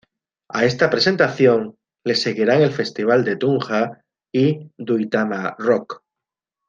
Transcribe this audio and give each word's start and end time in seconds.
A 0.49 0.65
esta 0.65 0.89
presentación 0.89 1.77
le 2.03 2.15
seguirían 2.15 2.63
el 2.63 2.71
Festival 2.71 3.23
de 3.23 3.35
Tunja 3.35 4.03
y 4.33 4.71
Duitama 4.75 5.55
Rock. 5.59 6.01